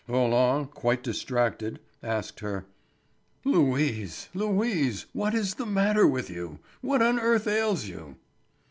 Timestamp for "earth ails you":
7.19-8.15